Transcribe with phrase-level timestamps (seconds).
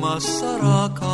[0.00, 1.04] masarakan.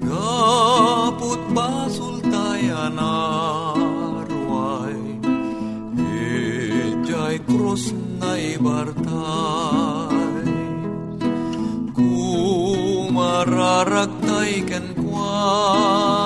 [0.00, 4.96] Gaput basul tayan arway
[5.96, 10.44] Ijay krus na ibartay.
[11.96, 16.25] Kumararagtay ken kuana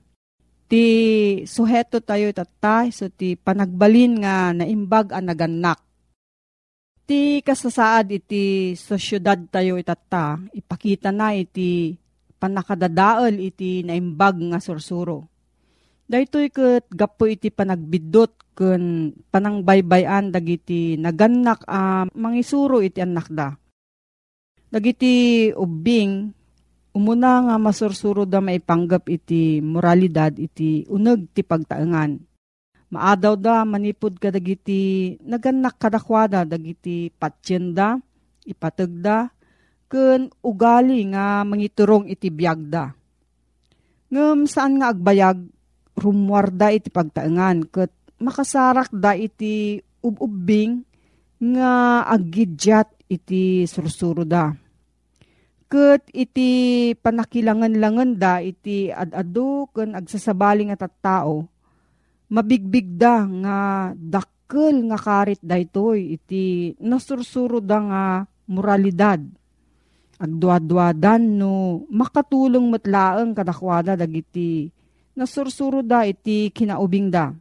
[0.71, 0.87] Ti
[1.43, 5.83] suheto tayo tatay so ti panagbalin nga naimbag ang naganak.
[7.03, 11.99] Ti kasasaad iti sa syudad tayo itata, ipakita na iti
[12.39, 15.27] panakadadaol iti naimbag nga sursuro.
[16.07, 23.51] Daytoy ket gapo iti panagbidot ken panangbaybayan dagiti naganak a mangisuro iti anak da.
[24.71, 26.31] Dagiti ubing
[26.91, 32.19] umuna nga masursuro da maipanggap iti moralidad iti uneg ti pagtaengan.
[32.91, 37.95] Maadaw da manipod ka dagiti naganak kadakwada dagiti patsyenda,
[38.43, 39.31] ipatagda,
[39.87, 42.91] ken ugali nga mangiturong iti biyagda.
[44.11, 45.39] Ngem saan nga agbayag
[45.95, 50.83] rumwarda iti pagtaengan ket makasarak da iti ububing
[51.39, 54.51] nga aggidyat iti sursuro da.
[55.71, 61.47] Ket iti panakilangan-langan da iti adado ken agsasabaling at tao,
[62.27, 63.59] mabigbig da nga
[63.95, 68.03] dakkel nga karit daytoy iti nasursuro da nga
[68.51, 69.23] moralidad.
[70.19, 74.67] Agduadwadan no makatulong matlaeng kadakwada dagiti
[75.15, 77.31] nasursuro da iti kinaubing da.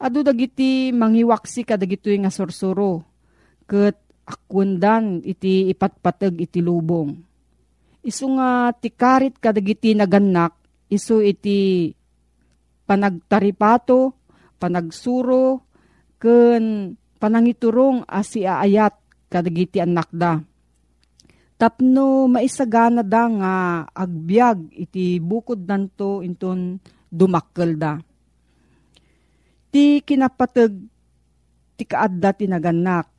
[0.00, 3.04] Ado dagiti mangiwaksi kadagitoy nga sursuro.
[3.68, 7.33] Ket akundan iti ipatpateg iti lubong.
[8.04, 10.52] Isu nga tikarit kadagiti naganak,
[10.92, 11.88] isu iti
[12.84, 14.12] panagtaripato,
[14.60, 15.64] panagsuro,
[16.20, 18.92] ken panangiturong asi aayat
[19.32, 20.44] kadagiti anak da
[21.54, 23.54] Tapno maisagana da nga
[23.94, 27.94] agbyag iti bukod danto inton dumakkel da.
[29.70, 30.74] Ti kinapateg
[31.78, 33.13] ti kaadda tinaganak.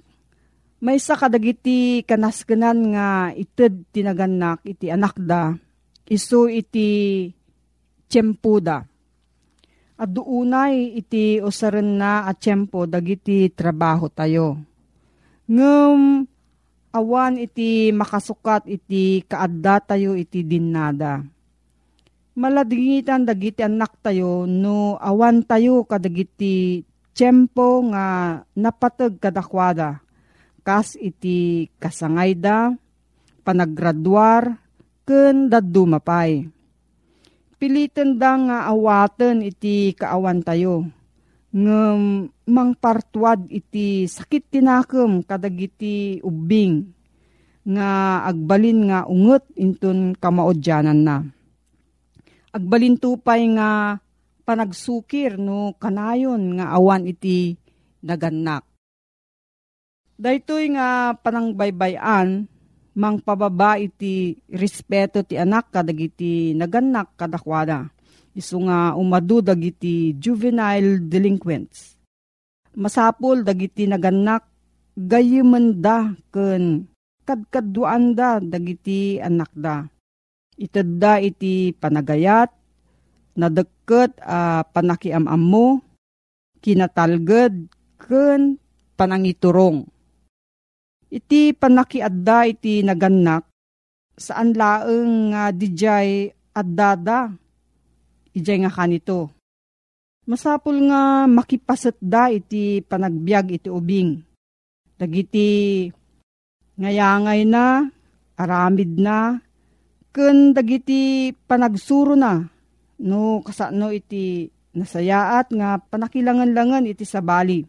[0.84, 5.56] May sa kadagiti kanaskenan nga ited tinaganak iti anak da.
[6.06, 7.32] Iso iti
[8.12, 8.84] tiyempo da.
[9.96, 14.60] At doonay iti usaren na at tiyempo dagiti trabaho tayo.
[15.48, 16.28] Ngem
[16.92, 21.24] awan iti makasukat iti kaadda tayo iti dinnada.
[22.36, 26.84] Maladingitan dagiti anak tayo no awan tayo kadagiti
[27.16, 30.05] tiyempo nga napatag kadakwada.
[30.66, 32.74] Kas iti kasangayda,
[33.46, 34.58] panaggraduar,
[35.06, 36.50] ken daddu mapay.
[37.62, 40.90] Pilitan da nga awaten iti kaawan tayo
[41.56, 46.92] ngem mangpartuad iti sakit tinakem kadagiti ubing
[47.64, 51.18] nga agbalin nga unget inton kamaodyanan na.
[52.52, 54.02] Agbalin tupay nga
[54.44, 57.56] panagsukir no kanayon nga awan iti
[58.04, 58.75] naganak.
[60.16, 62.48] Daytoy nga panangbaybayan
[62.96, 67.92] mang pababa iti respeto ti anak kadagiti naganak kadakwada
[68.36, 71.96] isu nga umadu dagiti juvenile delinquents.
[72.76, 74.44] Masapol dagiti naganak
[74.96, 76.88] gayuman da ken
[77.24, 79.88] kadkaduan da dagiti anak da.
[80.56, 82.48] Ited da iti panagayat,
[83.36, 85.68] nadeket a uh, panakiamam mo,
[86.64, 87.68] kinatalged
[88.00, 88.56] ken
[88.96, 89.95] panangiturong.
[91.16, 93.48] Iti panakiadda iti naganak,
[94.20, 97.32] saan laeng nga uh, dijay addada
[98.36, 99.32] ijay nga kanito.
[100.28, 104.20] Masapul nga makipasat da iti panagbiag iti ubing.
[105.00, 105.88] Dagiti
[106.76, 107.88] ngayangay na,
[108.36, 109.40] aramid na,
[110.12, 112.44] ken dagiti panagsuro na,
[113.00, 117.64] no kasano iti nasayaat nga panakilangan-langan iti sabali.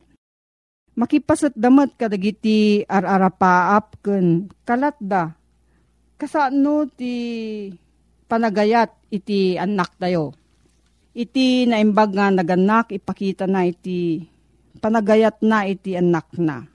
[0.96, 5.36] Makipasat damat kadagiti ararapaap ken kalat da.
[6.16, 7.68] Kasano ti
[8.24, 10.32] panagayat iti anak tayo
[11.16, 14.20] iti naimbag nga naganak, ipakita na iti
[14.84, 16.68] panagayat na iti anak na.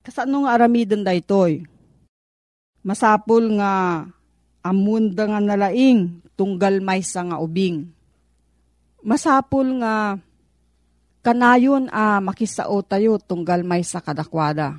[0.00, 1.68] Kasano nga aramidon da itoy?
[2.80, 4.02] Masapul nga
[4.64, 7.92] amunda nga nalaing tunggal may sa nga ubing.
[9.04, 10.16] Masapul nga
[11.20, 14.78] kanayon a makisao tayo tunggal may sa kadakwada.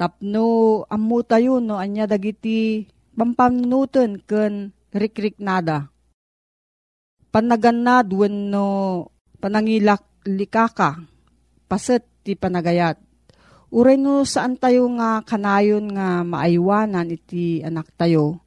[0.00, 5.92] Tapno amu tayo no anya dagiti pampanunutan ken rikrik nada
[7.30, 9.06] panaganad wenno
[9.38, 10.98] panangilak likaka
[11.70, 12.98] paset ti panagayat.
[13.70, 18.42] Uray no saan tayo nga kanayon nga maaywanan iti anak tayo.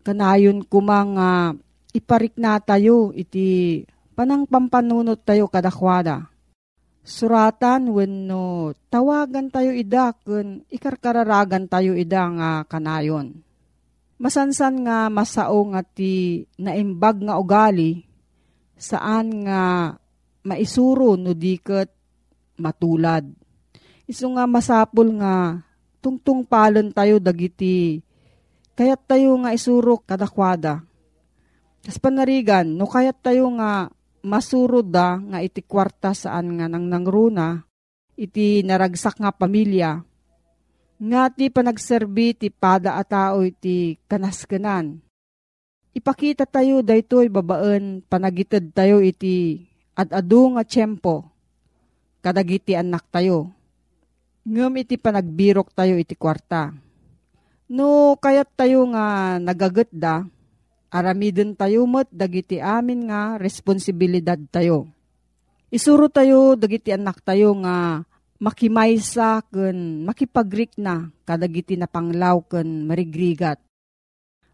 [0.00, 1.52] Kanayon kumang nga
[1.92, 6.28] iparik na tayo iti panang pampanunot tayo kadakwada.
[7.02, 13.42] Suratan wenno tawagan tayo ida kun ikarkararagan tayo ida nga kanayon.
[14.22, 18.06] Masansan nga masao nga ti naimbag nga ugali
[18.78, 19.94] saan nga
[20.46, 21.90] maisuro no diket
[22.54, 23.26] matulad.
[24.06, 25.58] Isu nga masapul nga
[25.98, 27.98] tungtung palon tayo dagiti
[28.78, 30.86] kayat tayo nga isuro kadakwada.
[31.82, 33.90] Kas panarigan, no kayat tayo nga
[34.22, 37.66] masuro da nga iti kwarta saan nga nang nangruna,
[38.16, 40.02] iti naragsak nga pamilya,
[41.02, 45.02] nga ti panagserbi ti pada a tao iti kanaskanan
[45.92, 49.60] Ipakita tayo daytoy babaan panagitid tayo iti
[49.92, 51.28] at-adu nga tiyempo
[52.24, 53.52] kadagiti anak tayo.
[54.48, 56.72] Ngem iti panagbirok tayo iti kwarta.
[57.68, 60.24] No kayat tayo nga nagagat da,
[60.92, 64.92] aramidin tayo mat dagiti amin nga responsibilidad tayo.
[65.72, 68.04] Isuro tayo dagiti anak tayo nga
[68.36, 73.56] makimaysa ken makipagrik na kadagiti na panglaw ken marigrigat.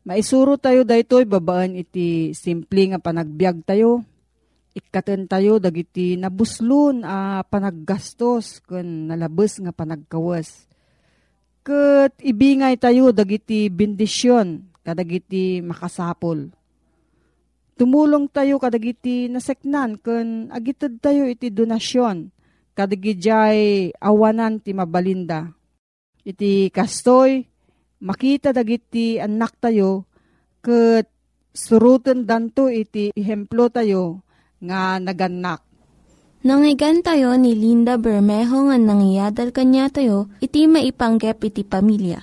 [0.07, 4.07] Maisuro tayo daytoy babaan iti simple nga panagbiag tayo.
[4.79, 10.71] Ikaten tayo dagiti nabuslon a panaggastos ken nalabes nga panagkawas.
[11.67, 16.49] Ket ibingay tayo dagiti bendisyon kadagiti makasapol.
[17.77, 22.33] Tumulong tayo kadagiti naseknan ken agitid tayo iti donasyon
[22.73, 25.53] kadigijay awanan ti mabalinda.
[26.25, 27.45] Iti kastoy
[28.01, 30.09] makita dagiti anak tayo
[30.65, 31.11] ket
[31.51, 34.23] suruten danto iti ehemplo tayo
[34.63, 35.63] nga naganak.
[36.39, 42.23] Nangyigan tayo ni Linda Bermejo nga nangyadal kanya tayo, iti maipanggep iti pamilya.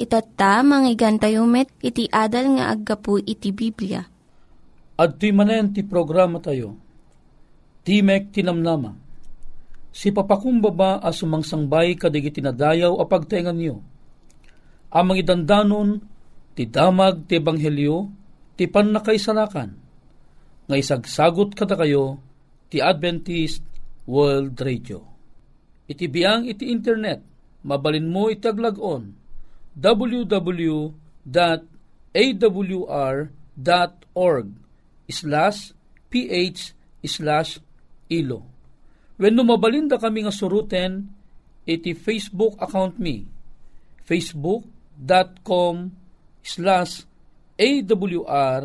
[0.00, 4.00] Itatta, manggigan tayo met, iti adal nga aggapu iti Biblia.
[4.96, 6.72] At ti manen ti programa tayo,
[7.84, 8.96] Timek Tinamnama,
[9.92, 13.84] si papakumbaba a sumangsangbay kadig itinadayaw a pagtaingan niyo.
[14.88, 16.00] Amang idandanon,
[16.56, 18.08] ti damag ti ebanghelyo,
[18.56, 19.70] ti panakaisalakan,
[20.64, 22.16] nga isagsagot kada kayo,
[22.72, 23.60] ti Adventist
[24.08, 25.04] World Radio.
[25.84, 27.20] Iti biyang iti internet,
[27.68, 29.19] mabalin mo itaglagon,
[29.76, 30.90] www.awr.org
[35.10, 35.58] slash
[36.10, 36.60] ph
[37.06, 37.58] slash
[38.10, 38.42] ilo.
[39.20, 41.12] When numabalinda kami nga suruten,
[41.68, 43.28] iti Facebook account mi,
[44.02, 45.74] facebook.com
[46.40, 47.04] slash
[47.60, 48.62] awr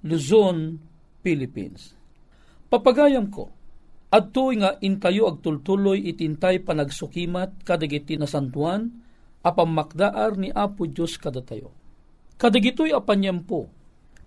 [0.00, 0.80] Luzon,
[1.20, 1.92] Philippines.
[2.72, 3.52] Papagayam ko,
[4.08, 8.88] adto nga intayo agtultuloy itintay panagsukimat kadagiti na santuan,
[9.40, 11.72] apamakdaar ni Apo Diyos kada tayo.
[12.40, 13.68] Kadagitoy apanyampo,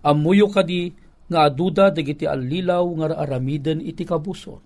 [0.02, 0.94] amuyo kadi
[1.26, 4.60] nga aduda dagiti alilaw nga aramiden iti kabusor.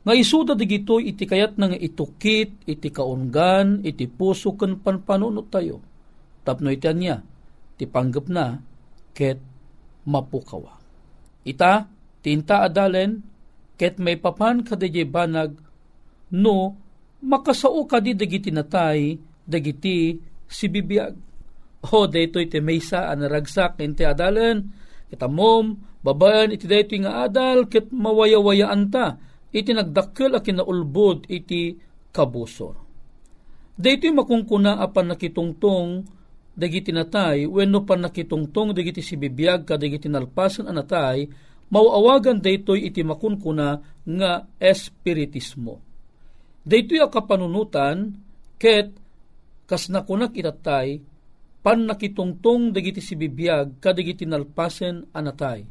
[0.00, 5.84] Nga isuda dagitoy iti kayat nga itukit, iti kaungan, iti puso ken panpanunot tayo.
[6.40, 7.20] Tapno iti niya,
[7.76, 8.56] ti panggap na,
[9.12, 9.36] ket
[10.08, 10.80] mapukawa.
[11.44, 11.84] Ita,
[12.24, 13.20] tinta adalen,
[13.76, 15.60] ket may papan kadayay banag,
[16.32, 16.76] no,
[17.20, 19.20] makasao kadi dagiti natay,
[19.50, 20.14] dagiti
[20.46, 21.14] si bibiyag.
[21.90, 24.68] O daytoy ti maysa anaragsak iti adalan
[25.10, 29.18] kitamom babaan iti daytoy nga adal ket mawayawayaan ta
[29.50, 31.74] iti nagdakkel a kinaulbod iti
[32.14, 32.76] kabusor.
[33.80, 36.04] Daytoy makungkuna apan nakitungtong
[36.52, 41.24] dagiti natay wenno pan nakitungtong dagiti si bibiyag ka dagiti nalpasan anatay
[41.72, 45.80] mauawagan daytoy iti makunkuna nga espiritismo.
[46.60, 48.12] Daytoy a kapanunutan
[48.60, 48.92] ket
[49.70, 50.98] kas nakunak itatay,
[51.62, 55.62] pan nakitungtong dagiti si bibiyag kadagiti nalpasen anatay.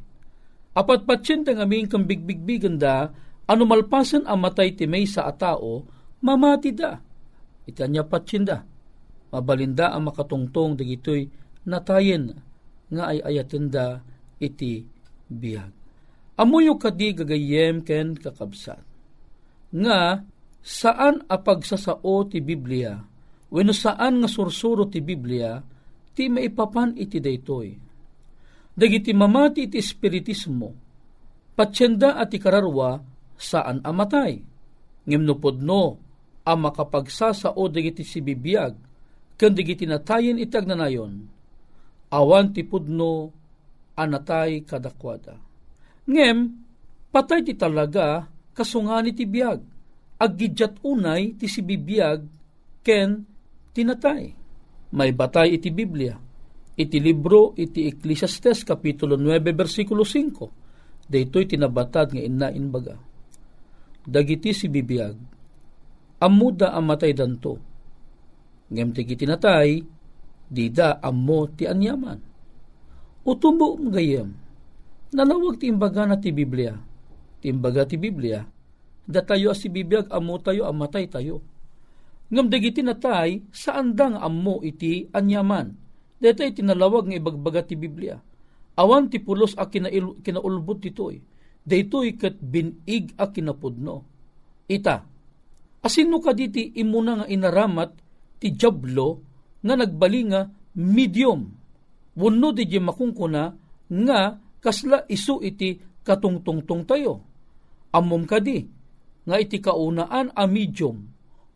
[0.72, 3.12] Apat patsin nga aming kang bigbigbigan da,
[3.44, 5.84] ano malpasen ang matay ti may sa atao,
[6.24, 6.96] mamati da.
[7.68, 8.64] Itanya patsin da.
[9.36, 11.28] Mabalinda ang makatungtong dagitoy
[11.68, 12.40] natayen
[12.88, 14.00] nga ay ayaten da
[14.40, 14.88] iti
[15.28, 15.76] biyag.
[16.40, 18.80] Amuyo kadi gagayem ken kakabsat.
[19.76, 20.24] Nga
[20.64, 23.09] saan apagsasao ti Biblia
[23.50, 25.58] Wenno saan nga sursuro ti Biblia,
[26.14, 27.70] ti maipapan iti daytoy.
[28.78, 30.70] Dagiti mamati iti espiritismo,
[31.58, 33.02] patsyenda at ikararwa
[33.36, 34.38] saan amatay.
[35.10, 35.98] Ngimnupod no,
[36.46, 38.74] ang makapagsasao dagiti si bibiyag,
[39.36, 41.26] ken dagiti natayen itag nanayon,
[42.14, 43.34] awan ti pudno
[43.98, 45.36] anatay kadakwada.
[46.06, 46.38] Ngem,
[47.10, 49.60] patay ti talaga kasungani ti biyag,
[50.22, 52.22] aggidjat unay ti si bibiyag
[52.86, 53.26] ken
[53.74, 54.34] tinatay.
[54.96, 56.18] May batay iti Biblia.
[56.80, 61.10] Iti libro iti Ecclesiastes Kapitulo 9 versikulo 5.
[61.10, 62.96] Daytoy tinabatad nga innain baga.
[64.06, 65.18] Dagiti si bibiyag.
[66.24, 67.60] Amuda ang matay danto.
[68.70, 69.82] Ngem ti tinatay,
[70.48, 72.20] dida ammo ti anyaman.
[73.26, 74.30] Utumbo gayem.
[75.10, 76.78] Nalawag ti imbaga na ti Biblia.
[77.42, 78.46] Ti imbaga ti Biblia.
[79.10, 81.42] Da tayo si bibiyag amo tayo amatay tayo
[82.30, 85.74] ngam dagiti natay saan da nga ammo iti anyaman.
[86.20, 88.20] Dito tinalawag nga ibagbaga ti Biblia.
[88.80, 91.20] Awan ti pulos a kinail, kinaulbot titoy.
[91.64, 93.96] Daytoy ket binig a kinapudno.
[94.70, 95.04] Ita,
[95.84, 97.92] asino ka diti imuna nga inaramat
[98.40, 99.24] ti jablo
[99.64, 100.48] nga nagbali nga
[100.80, 101.42] medium.
[102.20, 103.44] Wunno di makungkuna
[103.90, 104.20] nga
[104.60, 107.14] kasla isu iti katungtungtong tayo.
[107.90, 108.60] Amom kadi,
[109.26, 111.09] nga iti kaunaan a medium,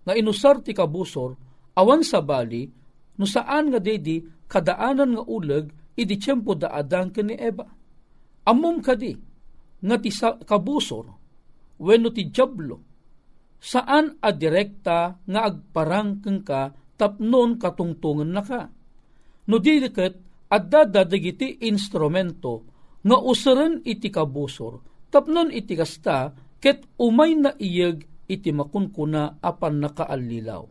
[0.03, 1.31] nga inusar ti kabusor,
[1.79, 2.67] awan sa bali,
[3.17, 7.65] no saan nga dedi kadaanan nga uleg, iti tiyempo da adang ni Eva.
[8.43, 9.13] Amom kadi,
[9.83, 10.11] nga ti
[10.43, 11.05] kabusor,
[11.79, 12.77] wenno ti jablo,
[13.63, 18.67] saan a direkta nga agparang ka tapnon katungtungan na ka.
[19.47, 20.19] No diliket,
[20.51, 22.67] adda dadagiti instrumento
[23.03, 26.31] nga usaran iti kabusor, tapnon iti kasta,
[26.63, 30.63] ket umay na iyag iti makunkuna apan nakaalilaw.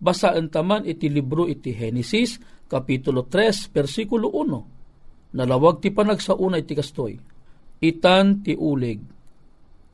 [0.00, 2.40] Basaan taman iti libro iti Genesis,
[2.70, 5.36] Kapitulo 3, versikulo 1.
[5.36, 7.14] Nalawag ti panagsauna iti kastoy.
[7.80, 9.00] Itan ti uleg.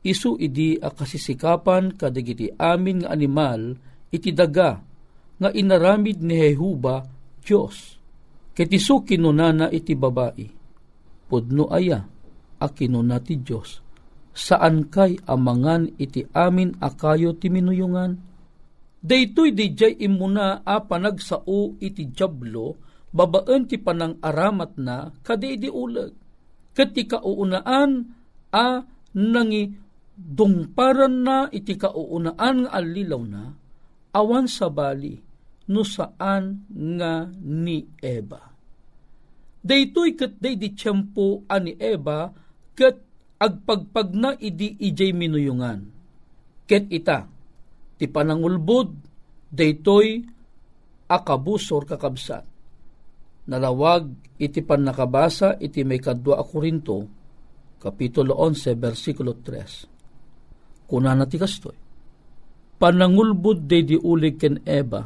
[0.07, 3.75] Isu idi a kasisikapan kadagiti amin nga animal
[4.07, 4.79] iti daga
[5.37, 7.03] nga inaramid ni Jehuba
[7.43, 7.99] Diyos.
[8.55, 10.47] Ket isu kinunana iti babae
[11.27, 11.99] pudno aya
[12.57, 13.86] a kinuna ti Diyos.
[14.37, 18.21] Saan kay amangan iti amin akayo ti minuyungan?
[19.01, 22.77] Daytoy dijay imuna a panagsao iti jablo,
[23.09, 26.13] babaan ti panang aramat na kadi di ulag.
[26.77, 28.13] Kat ti kauunaan
[28.53, 28.85] a
[29.17, 29.73] nangi
[30.13, 33.49] dungparan na iti kauunaan nga alilaw na,
[34.13, 35.17] awan sa bali,
[35.67, 38.41] no saan nga ni Eva
[39.67, 40.71] Daytoy ket day di
[41.51, 42.31] ani Eva
[42.71, 43.06] ket
[43.37, 45.79] agpagpag na idi ijay minuyungan.
[46.67, 47.29] Ket ita,
[47.95, 48.91] ti panangulbod,
[49.47, 50.25] daytoy
[51.07, 52.43] akabusor kakabsat.
[53.47, 57.15] Nalawag iti pan nakabasa iti may kadwa Korinto,
[57.77, 60.89] Kapitulo 11, versikulo 3.
[60.89, 61.77] Kuna na ti kastoy.
[62.77, 65.05] Panangulbod day di ulig ken Eva,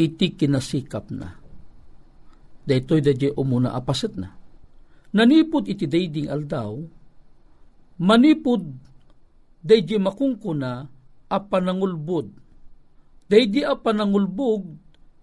[0.00, 1.42] iti kinasikap na
[2.66, 4.30] daytoy dadya umuna apaset na.
[5.12, 6.72] Nanipod iti dayding aldaw,
[8.00, 8.62] manipod
[9.62, 10.86] daydi makungkuna
[11.32, 12.28] a panangulbod.
[13.30, 14.68] Daydi a panangulbog,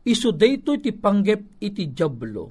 [0.07, 2.49] iso dayto iti panggep iti jablo.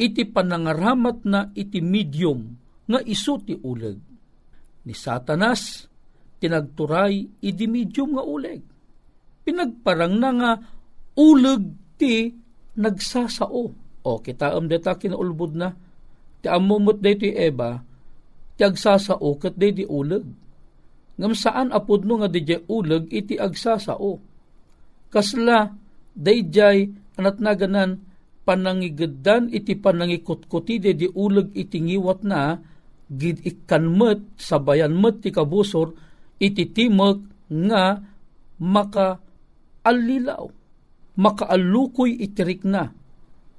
[0.00, 2.56] Iti panangaramat na iti medium
[2.88, 3.98] nga iso ti uleg.
[4.88, 5.86] Ni Satanas,
[6.40, 8.62] tinagturay iti medium nga uleg.
[9.44, 10.50] Pinagparang na nga
[11.20, 11.62] uleg
[12.00, 12.32] ti
[12.72, 13.64] nagsasao
[14.02, 15.70] o kita am deta kinaulbud na.
[16.42, 17.78] Ti amumot day ti Eva,
[18.62, 20.22] ti agsasao kat day di uleg.
[21.18, 24.22] Ngam saan apod nga di uleg iti agsasao.
[25.10, 25.74] Kasla
[26.14, 26.86] day jay
[27.18, 27.98] anat naganan
[28.46, 32.54] panangigadan iti panangikutkuti day di uleg iti ngiwat na
[33.10, 35.92] gid ikanmet sabayan met ti kabusor
[36.38, 37.98] iti timog nga
[38.62, 39.18] maka
[39.82, 40.46] alilaw
[41.18, 42.88] makaalukoy itirik na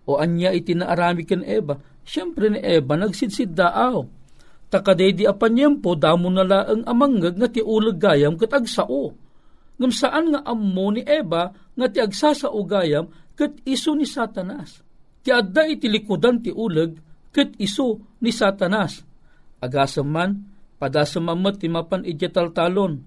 [0.07, 1.75] o anya iti naarami ken Eva.
[2.07, 4.22] Siyempre ni Eva nagsidsid daaw.
[4.73, 9.13] Takadedi apanyempo damo na laang amanggag nga ti ulag gayam kat agsao.
[9.77, 13.05] Ngam saan nga ammo ni Eva nga ti agsasao gayam
[13.37, 14.81] kat iso ni Satanas.
[15.21, 16.97] Ti adda iti likudan ti ulag
[17.29, 19.05] kat iso ni Satanas.
[19.61, 20.41] Agasam man,
[20.81, 22.01] padasamamat ti mapan
[22.49, 23.05] talon.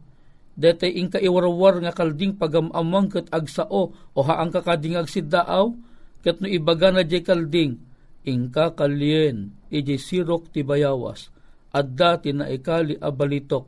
[0.54, 5.74] Dete ing kaiwarwar nga kalding pagamamang kat agsao o haang kakading agsiddaaw,
[6.22, 7.76] ket no ibaga na di kalding,
[8.24, 11.28] ingka kalien, iji sirok ti bayawas,
[11.76, 13.64] at dati na ikali abalitok.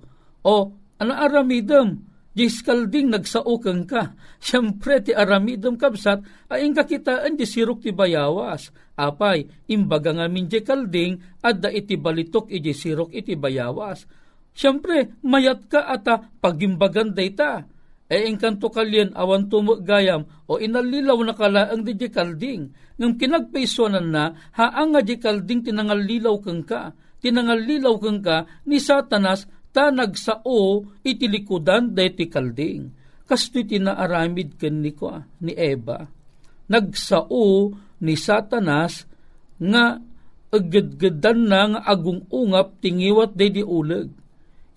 [0.49, 2.01] O, ana aramidem,
[2.33, 4.17] di kalding nagsaukang ka.
[4.41, 8.73] Siyempre ti aramidem kabsat, ay ingka kitaan di sirok ti bayawas.
[8.97, 14.09] Apay, imbaga nga min di kalding, at da iti balitok iji sirok iti bayawas.
[14.57, 17.69] Siyempre, mayat ka ata pagimbagan dayta
[18.09, 24.09] e engkanto kalyen awan tumo gayam o inalilaw na kala ang di kalding ngam kinagpaisonan
[24.09, 30.87] na haang nga di kalding tinangalilaw kang ka tinangalilaw kang ka ni satanas ta nagsao
[31.05, 32.95] itilikudan dayti kalding.
[33.29, 35.13] Kasto tinaaramid ken ni ko
[35.45, 36.01] ni Eva.
[36.69, 39.05] Nagsao ni satanas
[39.61, 40.01] nga
[40.49, 44.09] aggadgadan na nga agung ungap tingiwat day di uleg.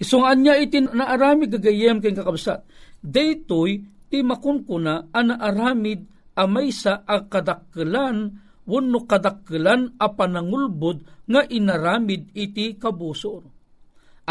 [0.02, 2.66] Isungan niya itin naarami gagayem ken kakabsat
[3.02, 6.06] daytoy ti makunkuna ana aramid
[6.38, 8.38] amay sa akadakkelan
[8.72, 13.44] wenno kadakkelan a panangulbod nga inaramid iti kabusor.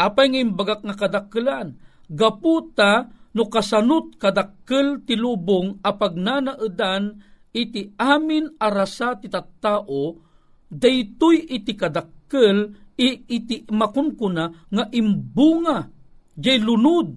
[0.01, 1.77] Apay nga imbagak nga kadakkelan,
[2.09, 5.79] gaputa no kasanut kadakkel ti lubong
[6.19, 7.15] nanaedan
[7.55, 10.19] iti amin arasa ti tattao
[10.67, 15.87] daytoy iti kadakkel iti makunkuna nga imbunga
[16.35, 17.15] jay lunod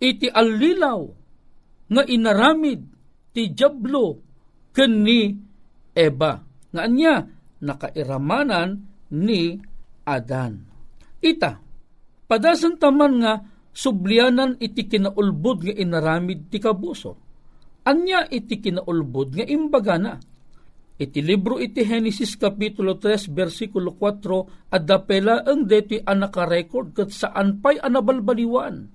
[0.00, 1.00] iti allilaw
[1.88, 2.80] nga inaramid
[3.32, 4.20] ti jablo
[4.72, 5.04] ken
[5.98, 6.38] Eba
[6.70, 7.26] nga anya
[7.58, 8.86] nakairamanan
[9.18, 9.58] ni
[10.06, 10.62] Adan.
[11.18, 11.58] Ita,
[12.30, 13.42] padasan taman nga
[13.74, 17.18] sublianan iti kinaulbod nga inaramid ti kabuso.
[17.82, 20.14] Anya iti kinaulbod nga imbaga na.
[20.98, 27.10] Iti libro iti Genesis Kapitulo 3 versikulo 4 at dapela ang deti ang nakarecord kat
[27.14, 28.86] saan pa'y anabalbaliwan.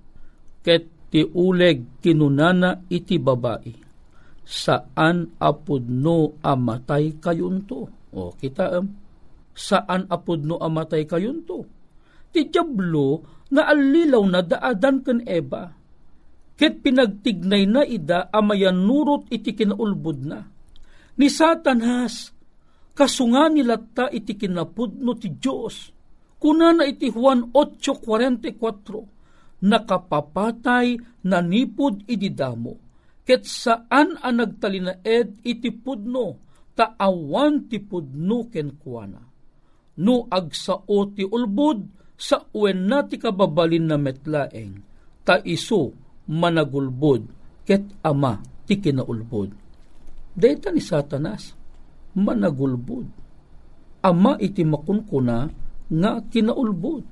[0.64, 3.84] Ket ti uleg kinunana iti babae
[4.44, 7.88] saan apod no amatay kayunto.
[8.14, 8.86] O kita um,
[9.56, 11.64] saan apod no amatay kayunto.
[12.30, 15.72] Ti Diablo nga alilaw na daadan ken Eva.
[16.54, 20.46] Ket pinagtignay na ida amayan nurot iti kinaulbod na.
[21.18, 22.34] Ni Satan has,
[22.94, 25.94] kasunga nila ta iti kinapudno ti Diyos.
[26.38, 32.84] Kuna na iti Juan 8.44, nakapapatay na nipod ididamo
[33.24, 36.38] ket saan ang nagtalinaed iti pudno,
[36.76, 39.22] taawan ti pudno ken kuana.
[40.04, 41.80] No agsao ti ulbud,
[42.18, 44.80] sa uwen na ti kababalin na metlaeng,
[45.28, 45.92] ta iso
[46.30, 47.24] managulbud,
[47.68, 49.50] ket ama ti kinaulbud.
[50.34, 51.54] Deta ni satanas,
[52.18, 53.08] managulbud.
[54.04, 55.48] Ama iti makunkuna
[55.88, 57.06] nga kinaulbud.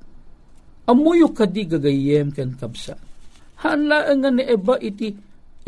[0.90, 2.98] Amuyo kadi gagayem ken kabsa.
[3.62, 5.14] Hanlaan nga ni Eba iti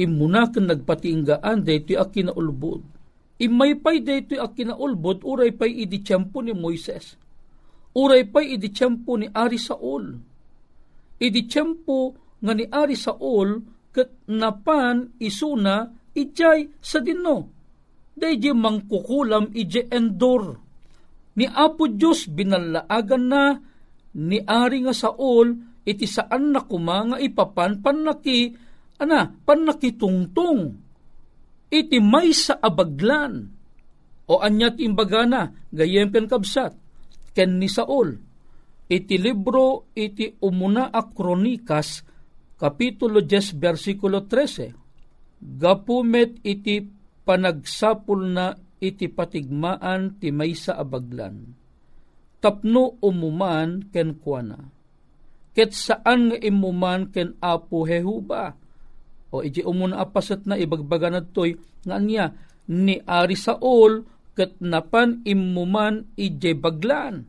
[0.00, 2.82] imuna ken nagpatinggaan daytoy a kinaulbod.
[3.38, 7.18] Imay pay daytoy a kinaulbod uray pay idi tiyempo ni Moises.
[7.94, 10.14] Uray pay idi tiyempo ni Ari Saul.
[11.18, 13.62] Idi tiyempo nga ni Ari Saul
[13.94, 17.50] ket napan isuna ijay sa dinno.
[18.14, 20.58] Daydi mangkukulam ije endor.
[21.34, 23.58] Ni Apo Diyos binalaagan na
[24.14, 28.54] ni Ari nga Saul iti saan na kuma nga ipapan panaki
[29.00, 30.60] ana, panakitungtong,
[31.70, 33.50] iti may sa abaglan,
[34.24, 36.72] o anyat imbagana, gayem ken kabsat,
[37.36, 38.16] ken ni Saul,
[38.88, 42.06] iti libro iti umuna a kronikas,
[42.56, 44.72] kapitulo 10, versikulo 13,
[45.60, 46.80] gapumet iti
[47.24, 51.52] panagsapul na iti patigmaan ti may sa abaglan.
[52.40, 54.60] Tapno umuman ken kuana.
[55.54, 58.52] Ket saan nga imuman ken apo Hehuba,
[59.34, 62.30] o iti umuna apasat na ibagbaga na toy nga niya
[62.70, 64.06] ni Ari Saul
[64.38, 67.26] kat napan imuman ije baglan.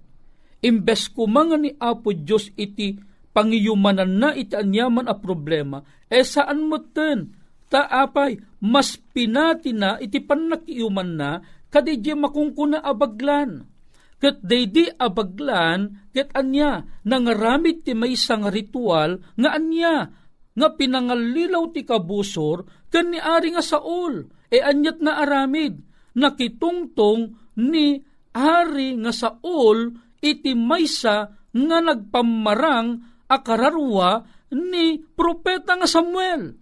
[0.62, 2.98] Imbes kumanga ni Apo Diyos iti
[3.36, 7.36] pangiyumanan na iti anyaman a problema, e saan mo ten?
[7.68, 13.68] Taapay, mas pinati na iti panakiyuman na kadidya makungkuna abaglan.
[14.16, 20.08] Kat daydi abaglan, kat anya, nangaramid ti may isang ritual, nga anya,
[20.56, 24.24] nga pinangalilaw ti kabusor ken ni ari nga Saul.
[24.48, 25.84] E anyat na aramid
[26.16, 28.00] nakitungtong ni
[28.32, 29.92] ari nga Saul
[30.24, 34.24] iti maysa nga nagpamarang akararwa
[34.56, 36.56] ni propeta nga Samuel.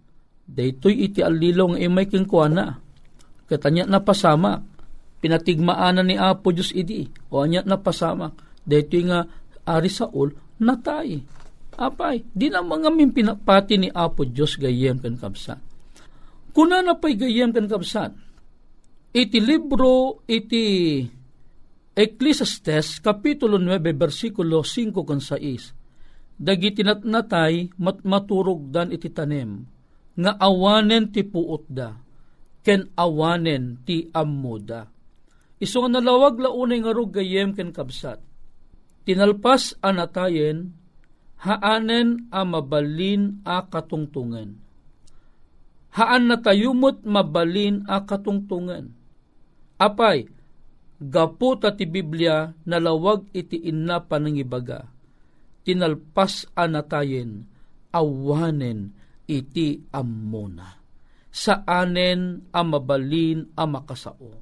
[0.44, 2.82] Daytoy iti alilaw nga imay ken kuana.
[3.46, 4.58] Katanya na pasama
[5.22, 7.06] pinatigmaanan ni Apo Diyos idi.
[7.30, 8.34] O anya na pasama
[8.66, 9.24] daytoy nga
[9.64, 11.22] ari Saul natay
[11.74, 15.58] Apay, di na mga pinapati ni Apo Diyos gayem kan kabsat.
[16.54, 18.14] Kuna na pa'y gayem kan kabsat,
[19.10, 21.02] iti libro, iti
[21.94, 29.62] Ecclesiastes, Kapitulo 9, versikulo 5 kan 6, dagiti natnatay mat maturog dan iti tanem,
[30.14, 31.94] nga awanen ti puot da,
[32.62, 34.90] ken awanen ti ammoda.
[35.62, 38.18] Iso nga nalawag launay nga rog gayem ken kabsat.
[39.06, 40.74] Tinalpas anatayen,
[41.44, 44.56] haanen a mabalin a katungtungan.
[45.94, 48.90] Haan na tayumot mabalin a katungtungan.
[49.78, 50.26] Apay,
[50.98, 54.88] gapo ta ti Biblia nalawag iti inna panangibaga.
[55.62, 57.46] Tinalpas anatayen,
[57.92, 58.90] awanen
[59.28, 60.80] iti ammona.
[61.28, 64.32] Saanen a mabalin a makasao.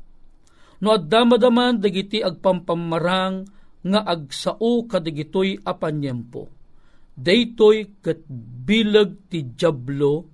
[0.83, 3.47] No addamadaman dagiti agpampamarang
[3.87, 6.62] nga agsao kadigitoy apanyempo
[7.17, 8.25] daytoy ket
[8.67, 10.27] bilag ti jablo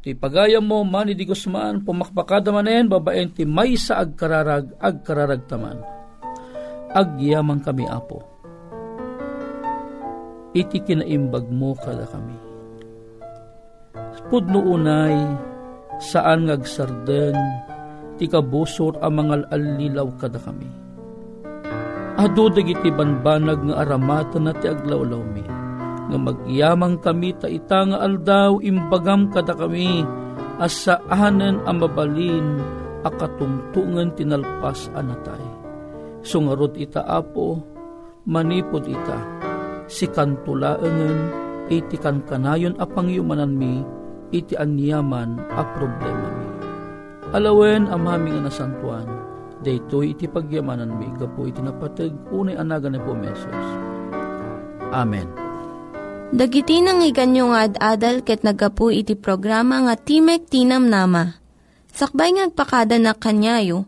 [0.05, 5.96] ti pagayam mo man di gusmaan, pumakpakada manen, babaen ti may sa agkararag, agkararag taman.
[6.97, 8.25] Agyaman kami apo.
[10.57, 12.33] Iti kinaimbag mo kada kami.
[14.33, 15.13] Pudno unay,
[16.01, 17.37] saan ngagsarden,
[18.17, 20.65] ti kabusor ang mga alilaw kada kami.
[22.17, 25.45] Ado dagiti banbanag nga aramatan na ti aglawlaw mi
[26.07, 30.01] nga magyamang kami ta ita nga aldaw imbagam kada kami
[30.57, 32.57] asaanen ang mabalin
[33.05, 35.46] akatungtungan tinalpas anatay.
[36.27, 37.55] Sungarot ita apo,
[38.27, 39.15] manipod ita,
[39.87, 41.19] si kantulaangan,
[41.71, 43.79] iti kan kanayon apang yumanan mi,
[44.35, 46.47] iti anyaman a problema mi.
[47.31, 49.07] Alawen amami nga nasantuan,
[49.63, 53.63] daytoy iti pagyamanan mi, gapo iti napatag, unay anagan ni po mesos.
[54.91, 55.31] Amen.
[56.35, 61.39] Dagiti nang iganyo nga ad-adal ket nagapu iti programa nga Timek Tinam Nama.
[61.87, 63.87] Sakbay ngagpakada na kanyayo,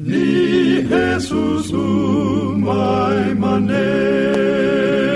[0.00, 5.09] ni Jesus umay manen.